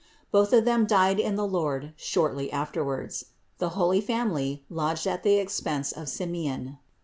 Both 0.31 0.51
of 0.51 0.65
them 0.65 0.87
died 0.87 1.19
in 1.19 1.35
the 1.35 1.45
Lord 1.45 1.93
shortly 1.95 2.51
afterwards. 2.51 3.25
The 3.59 3.69
holy 3.77 4.01
Family 4.01 4.65
lodged 4.67 5.05
at 5.05 5.21
the 5.21 5.35
expense 5.35 5.91
of 5.91 6.09
Simeon. 6.09 6.79